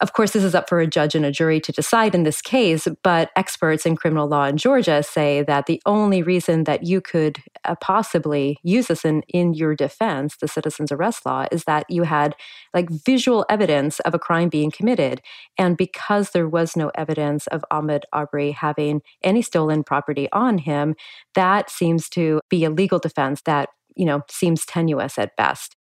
Of 0.00 0.14
course, 0.14 0.32
this 0.32 0.42
is 0.42 0.54
up 0.54 0.68
for 0.68 0.80
a 0.80 0.86
judge 0.86 1.14
and 1.14 1.24
a 1.24 1.30
jury 1.30 1.60
to 1.60 1.70
decide 1.70 2.12
in 2.12 2.24
this 2.24 2.42
case, 2.42 2.88
but 3.04 3.30
experts 3.36 3.86
in 3.86 3.94
criminal 3.94 4.26
law 4.26 4.46
in 4.46 4.56
Georgia 4.56 5.00
say 5.00 5.42
that 5.42 5.66
the 5.66 5.80
only 5.86 6.22
reason 6.22 6.64
that 6.64 6.82
you 6.82 7.00
could 7.00 7.38
uh, 7.64 7.76
possibly 7.80 8.58
use 8.64 8.88
this 8.88 9.04
in, 9.04 9.22
in 9.28 9.54
your 9.54 9.76
defense, 9.76 10.36
the 10.38 10.48
citizen's 10.48 10.90
arrest 10.90 11.24
law, 11.24 11.46
is 11.52 11.64
that 11.64 11.88
you 11.88 12.02
had 12.02 12.34
like 12.74 12.90
visual 12.90 13.46
evidence 13.48 14.00
of 14.00 14.12
a 14.12 14.18
crime 14.18 14.48
being 14.48 14.72
committed. 14.72 15.20
And 15.56 15.76
because 15.76 16.30
there 16.30 16.48
was 16.48 16.74
no 16.74 16.90
evidence 16.96 17.46
of 17.48 17.64
Ahmaud 17.70 18.02
Arbery 18.12 18.50
having 18.50 19.02
any 19.22 19.42
stolen 19.42 19.84
property 19.84 20.28
on 20.32 20.58
him, 20.58 20.96
that 21.36 21.70
seems 21.70 22.08
to 22.10 22.40
be 22.48 22.64
a 22.64 22.70
legal 22.70 22.98
defense 22.98 23.42
that, 23.42 23.68
you 23.94 24.06
know, 24.06 24.22
seems 24.28 24.66
tenuous 24.66 25.16
at 25.16 25.36
best. 25.36 25.76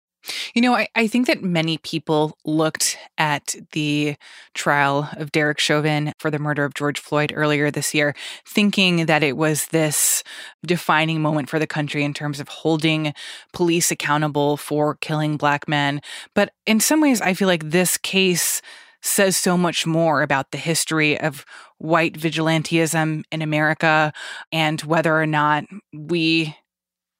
You 0.54 0.62
know, 0.62 0.76
I, 0.76 0.88
I 0.96 1.08
think 1.08 1.28
that 1.28 1.44
many 1.44 1.78
people 1.80 2.38
looked 2.46 2.98
at 3.18 3.56
the 3.72 4.16
trial 4.54 5.10
of 5.18 5.32
Derek 5.32 5.60
Chauvin 5.60 6.14
for 6.20 6.30
the 6.32 6.40
murder 6.40 6.66
of 6.66 6.74
George 6.74 7.00
Floyd 7.00 7.32
earlier 7.36 7.72
this 7.72 7.94
year, 7.94 8.16
thinking 8.46 9.06
that 9.06 9.24
it 9.24 9.38
was 9.38 9.68
this 9.68 10.24
defining 10.66 11.22
moment 11.22 11.50
for 11.50 11.60
the 11.60 11.68
country 11.68 12.04
in 12.04 12.14
terms 12.14 12.40
of 12.40 12.48
holding 12.48 13.14
police 13.54 13.92
accountable 13.92 14.58
for 14.58 14.96
killing 14.96 15.38
black 15.38 15.68
men. 15.68 16.02
But 16.34 16.52
in 16.66 16.80
some 16.80 17.02
ways, 17.02 17.22
I 17.22 17.34
feel 17.34 17.48
like 17.48 17.70
this 17.70 17.98
case 17.98 18.62
says 19.02 19.38
so 19.38 19.58
much 19.58 19.86
more 19.86 20.22
about 20.22 20.52
the 20.52 20.58
history 20.58 21.20
of 21.20 21.46
white 21.78 22.14
vigilantism 22.14 23.24
in 23.32 23.42
America 23.42 24.12
and 24.52 24.82
whether 24.82 25.16
or 25.20 25.28
not 25.28 25.66
we 25.94 26.56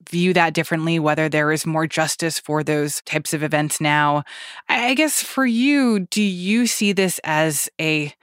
view 0.10 0.34
that 0.34 0.54
differently, 0.54 1.00
whether 1.00 1.30
there 1.30 1.52
is 1.52 1.66
more 1.66 1.88
justice 1.88 2.40
for 2.40 2.64
those 2.64 3.02
types 3.02 3.34
of 3.34 3.44
events 3.44 3.82
now. 3.82 4.24
I 4.70 4.94
guess 4.94 5.22
for 5.22 5.46
you, 5.46 6.00
do 6.00 6.22
you 6.22 6.68
see 6.68 6.92
this 6.92 7.20
as 7.24 7.70
a 7.80 8.14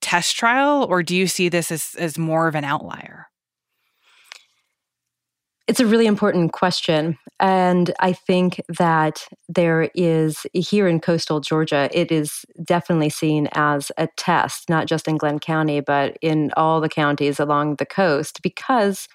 test 0.00 0.36
trial 0.36 0.86
or 0.88 1.02
do 1.02 1.16
you 1.16 1.26
see 1.26 1.48
this 1.48 1.70
as, 1.70 1.94
as 1.98 2.18
more 2.18 2.48
of 2.48 2.54
an 2.54 2.64
outlier? 2.64 3.28
It's 5.68 5.78
a 5.78 5.86
really 5.86 6.06
important 6.06 6.52
question. 6.52 7.16
And 7.38 7.94
I 8.00 8.12
think 8.12 8.60
that 8.68 9.26
there 9.48 9.90
is, 9.94 10.44
here 10.52 10.88
in 10.88 10.98
coastal 10.98 11.40
Georgia, 11.40 11.88
it 11.92 12.10
is 12.10 12.44
definitely 12.64 13.10
seen 13.10 13.48
as 13.52 13.92
a 13.96 14.08
test, 14.16 14.68
not 14.68 14.86
just 14.86 15.06
in 15.06 15.16
Glynn 15.16 15.38
County, 15.38 15.80
but 15.80 16.18
in 16.20 16.50
all 16.56 16.80
the 16.80 16.88
counties 16.88 17.38
along 17.38 17.76
the 17.76 17.86
coast, 17.86 18.40
because 18.42 19.06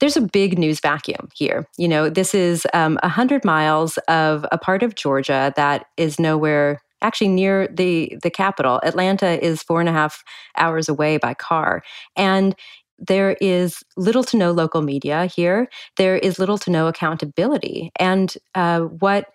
there's 0.00 0.16
a 0.16 0.22
big 0.22 0.58
news 0.58 0.80
vacuum 0.80 1.28
here. 1.34 1.66
You 1.76 1.88
know, 1.88 2.08
this 2.08 2.34
is 2.34 2.66
um, 2.72 2.98
100 3.02 3.44
miles 3.44 3.98
of 4.08 4.46
a 4.52 4.58
part 4.58 4.82
of 4.82 4.94
Georgia 4.94 5.52
that 5.56 5.86
is 5.96 6.18
nowhere 6.18 6.80
actually 7.00 7.28
near 7.28 7.68
the 7.68 8.16
the 8.22 8.30
capital. 8.30 8.80
Atlanta 8.82 9.44
is 9.44 9.62
four 9.62 9.80
and 9.80 9.88
a 9.88 9.92
half 9.92 10.22
hours 10.56 10.88
away 10.88 11.16
by 11.16 11.34
car, 11.34 11.82
and 12.16 12.54
there 12.98 13.36
is 13.40 13.82
little 13.96 14.24
to 14.24 14.36
no 14.36 14.50
local 14.50 14.82
media 14.82 15.26
here. 15.26 15.68
There 15.96 16.16
is 16.16 16.38
little 16.38 16.58
to 16.58 16.70
no 16.70 16.88
accountability, 16.88 17.90
and 17.98 18.34
uh, 18.54 18.80
what 18.80 19.26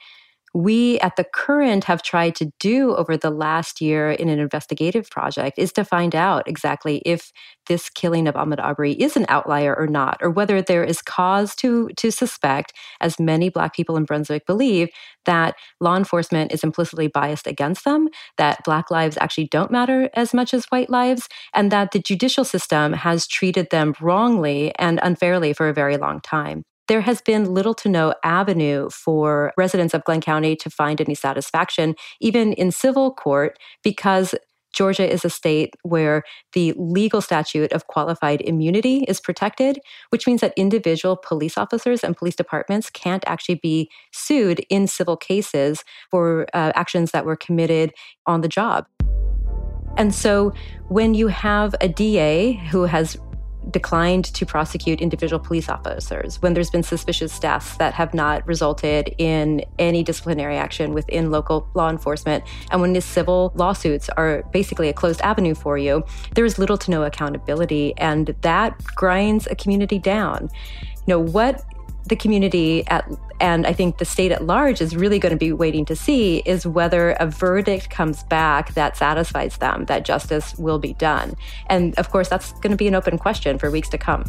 we 0.53 0.99
at 0.99 1.15
the 1.15 1.23
current 1.23 1.83
have 1.85 2.03
tried 2.03 2.35
to 2.35 2.51
do 2.59 2.95
over 2.95 3.17
the 3.17 3.31
last 3.31 3.81
year 3.81 4.11
in 4.11 4.29
an 4.29 4.39
investigative 4.39 5.09
project 5.09 5.57
is 5.57 5.73
to 5.73 5.83
find 5.83 6.15
out 6.15 6.47
exactly 6.47 7.01
if 7.05 7.31
this 7.67 7.89
killing 7.89 8.27
of 8.27 8.35
Ahmaud 8.35 8.59
Arbery 8.59 8.93
is 8.93 9.17
an 9.17 9.25
outlier 9.29 9.75
or 9.75 9.87
not, 9.87 10.17
or 10.21 10.29
whether 10.29 10.61
there 10.61 10.83
is 10.83 11.01
cause 11.01 11.55
to, 11.55 11.89
to 11.97 12.11
suspect, 12.11 12.73
as 13.01 13.19
many 13.19 13.49
Black 13.49 13.73
people 13.73 13.97
in 13.97 14.03
Brunswick 14.03 14.45
believe, 14.45 14.89
that 15.25 15.55
law 15.79 15.95
enforcement 15.95 16.51
is 16.51 16.63
implicitly 16.63 17.07
biased 17.07 17.47
against 17.47 17.83
them, 17.83 18.09
that 18.37 18.63
Black 18.63 18.91
lives 18.91 19.17
actually 19.19 19.47
don't 19.47 19.71
matter 19.71 20.09
as 20.13 20.33
much 20.33 20.53
as 20.53 20.65
white 20.65 20.89
lives, 20.89 21.27
and 21.53 21.71
that 21.71 21.91
the 21.91 21.99
judicial 21.99 22.43
system 22.43 22.93
has 22.93 23.25
treated 23.25 23.69
them 23.71 23.93
wrongly 23.99 24.73
and 24.77 24.99
unfairly 25.01 25.53
for 25.53 25.67
a 25.67 25.73
very 25.73 25.97
long 25.97 26.21
time 26.21 26.63
there 26.87 27.01
has 27.01 27.21
been 27.21 27.53
little 27.53 27.73
to 27.75 27.89
no 27.89 28.13
avenue 28.23 28.89
for 28.89 29.53
residents 29.57 29.93
of 29.93 30.03
Glynn 30.03 30.21
County 30.21 30.55
to 30.57 30.69
find 30.69 30.99
any 30.99 31.15
satisfaction, 31.15 31.95
even 32.19 32.53
in 32.53 32.71
civil 32.71 33.13
court, 33.13 33.57
because 33.83 34.35
Georgia 34.73 35.09
is 35.09 35.23
a 35.23 35.29
state 35.29 35.75
where 35.83 36.23
the 36.53 36.73
legal 36.75 37.21
statute 37.21 37.71
of 37.71 37.87
qualified 37.87 38.41
immunity 38.41 39.05
is 39.07 39.21
protected, 39.21 39.79
which 40.09 40.25
means 40.25 40.41
that 40.41 40.53
individual 40.57 41.15
police 41.15 41.57
officers 41.57 42.03
and 42.03 42.17
police 42.17 42.35
departments 42.35 42.89
can't 42.89 43.23
actually 43.27 43.59
be 43.61 43.89
sued 44.11 44.65
in 44.69 44.87
civil 44.87 45.15
cases 45.15 45.83
for 46.09 46.47
uh, 46.53 46.71
actions 46.75 47.11
that 47.11 47.25
were 47.25 47.35
committed 47.35 47.93
on 48.25 48.41
the 48.41 48.47
job. 48.47 48.87
And 49.95 50.13
so 50.13 50.53
when 50.89 51.13
you 51.13 51.27
have 51.27 51.75
a 51.79 51.87
DA 51.87 52.53
who 52.71 52.85
has 52.85 53.15
declined 53.71 54.25
to 54.25 54.45
prosecute 54.45 55.01
individual 55.01 55.39
police 55.39 55.69
officers 55.69 56.41
when 56.41 56.53
there's 56.53 56.69
been 56.69 56.83
suspicious 56.83 57.37
deaths 57.39 57.77
that 57.77 57.93
have 57.93 58.13
not 58.13 58.45
resulted 58.47 59.13
in 59.17 59.63
any 59.79 60.03
disciplinary 60.03 60.57
action 60.57 60.93
within 60.93 61.31
local 61.31 61.67
law 61.73 61.89
enforcement. 61.89 62.43
And 62.71 62.81
when 62.81 62.93
these 62.93 63.05
civil 63.05 63.51
lawsuits 63.55 64.09
are 64.09 64.43
basically 64.51 64.89
a 64.89 64.93
closed 64.93 65.21
avenue 65.21 65.55
for 65.55 65.77
you, 65.77 66.03
there 66.35 66.45
is 66.45 66.59
little 66.59 66.77
to 66.77 66.91
no 66.91 67.03
accountability. 67.03 67.93
And 67.97 68.35
that 68.41 68.83
grinds 68.95 69.47
a 69.47 69.55
community 69.55 69.99
down. 69.99 70.49
You 71.05 71.15
know, 71.15 71.19
what 71.19 71.63
the 72.05 72.15
community 72.15 72.85
at, 72.87 73.09
and 73.39 73.65
I 73.65 73.73
think 73.73 73.97
the 73.97 74.05
state 74.05 74.31
at 74.31 74.45
large 74.45 74.81
is 74.81 74.95
really 74.95 75.19
going 75.19 75.31
to 75.31 75.37
be 75.37 75.53
waiting 75.53 75.85
to 75.85 75.95
see 75.95 76.39
is 76.45 76.67
whether 76.67 77.11
a 77.11 77.27
verdict 77.27 77.89
comes 77.89 78.23
back 78.23 78.73
that 78.73 78.97
satisfies 78.97 79.57
them, 79.57 79.85
that 79.85 80.05
justice 80.05 80.55
will 80.57 80.79
be 80.79 80.93
done. 80.93 81.35
And 81.67 81.97
of 81.97 82.09
course, 82.09 82.29
that's 82.29 82.51
going 82.53 82.71
to 82.71 82.77
be 82.77 82.87
an 82.87 82.95
open 82.95 83.17
question 83.17 83.57
for 83.57 83.71
weeks 83.71 83.89
to 83.89 83.97
come. 83.97 84.25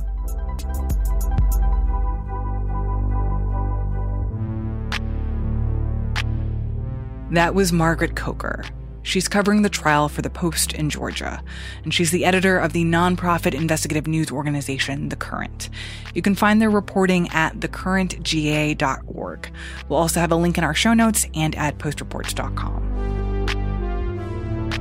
That 7.31 7.55
was 7.55 7.73
Margaret 7.73 8.15
Coker. 8.15 8.65
She's 9.05 9.29
covering 9.29 9.63
the 9.63 9.69
trial 9.69 10.09
for 10.09 10.23
The 10.23 10.31
Post 10.31 10.73
in 10.73 10.91
Georgia, 10.91 11.45
and 11.85 11.95
she's 11.95 12.11
the 12.11 12.25
editor 12.25 12.59
of 12.59 12.73
the 12.73 12.85
nonprofit 12.85 13.55
investigative 13.55 14.07
news 14.07 14.33
organization, 14.33 15.11
The 15.11 15.17
Current. 15.17 15.69
You 16.15 16.23
can 16.23 16.35
find 16.35 16.61
their 16.61 16.71
reporting 16.71 17.29
at 17.29 17.61
thecurrentga.org. 17.61 19.51
We'll 19.89 19.99
also 19.99 20.21
have 20.21 20.33
a 20.33 20.37
link 20.37 20.59
in 20.59 20.65
our 20.65 20.75
show 20.75 20.95
notes 20.95 21.29
and 21.35 21.55
at 21.55 21.79
postreports.com. 21.79 22.95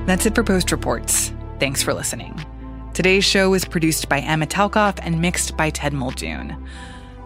That's 0.05 0.25
it 0.25 0.33
for 0.33 0.43
Post 0.43 0.71
Reports. 0.71 1.33
Thanks 1.59 1.83
for 1.83 1.93
listening. 1.93 2.33
Today's 2.93 3.25
show 3.25 3.49
was 3.49 3.65
produced 3.65 4.07
by 4.07 4.19
Emma 4.19 4.47
Talkoff 4.47 4.99
and 5.01 5.19
mixed 5.19 5.57
by 5.57 5.69
Ted 5.69 5.91
Muldoon. 5.91 6.55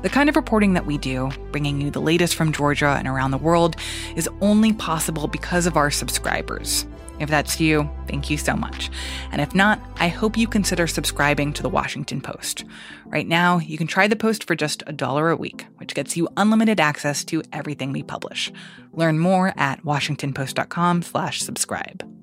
The 0.03 0.09
kind 0.09 0.29
of 0.29 0.35
reporting 0.35 0.73
that 0.73 0.85
we 0.85 0.99
do, 0.99 1.31
bringing 1.51 1.81
you 1.81 1.89
the 1.89 1.99
latest 1.99 2.35
from 2.35 2.51
Georgia 2.51 2.95
and 2.97 3.07
around 3.07 3.31
the 3.31 3.37
world, 3.37 3.77
is 4.15 4.29
only 4.41 4.71
possible 4.71 5.27
because 5.27 5.65
of 5.65 5.75
our 5.75 5.89
subscribers. 5.89 6.85
If 7.19 7.29
that's 7.29 7.59
you, 7.59 7.89
thank 8.07 8.29
you 8.29 8.37
so 8.37 8.55
much. 8.55 8.91
And 9.31 9.41
if 9.41 9.55
not, 9.55 9.81
I 9.95 10.07
hope 10.07 10.37
you 10.37 10.47
consider 10.47 10.85
subscribing 10.85 11.51
to 11.53 11.63
the 11.63 11.69
Washington 11.69 12.21
Post. 12.21 12.63
Right 13.07 13.27
now, 13.27 13.57
you 13.57 13.79
can 13.79 13.87
try 13.87 14.07
the 14.07 14.15
Post 14.15 14.43
for 14.43 14.55
just 14.55 14.83
a 14.85 14.93
dollar 14.93 15.31
a 15.31 15.35
week, 15.35 15.65
which 15.77 15.95
gets 15.95 16.15
you 16.15 16.29
unlimited 16.37 16.79
access 16.79 17.23
to 17.25 17.41
everything 17.51 17.91
we 17.91 18.03
publish. 18.03 18.51
Learn 18.93 19.17
more 19.17 19.51
at 19.57 19.83
washingtonpost.com/subscribe. 19.83 22.13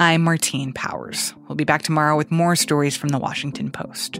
I'm 0.00 0.22
Martine 0.22 0.72
Powers. 0.72 1.32
We'll 1.46 1.54
be 1.54 1.62
back 1.62 1.82
tomorrow 1.82 2.16
with 2.16 2.32
more 2.32 2.56
stories 2.56 2.96
from 2.96 3.10
the 3.10 3.20
Washington 3.20 3.70
Post. 3.70 4.18